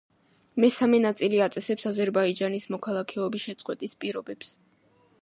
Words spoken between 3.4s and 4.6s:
შეწყვეტის პირობებს.